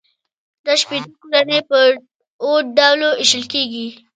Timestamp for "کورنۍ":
1.21-1.59